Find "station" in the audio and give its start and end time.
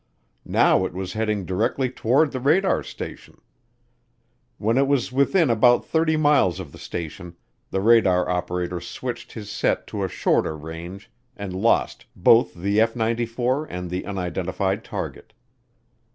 2.81-3.39, 6.79-7.35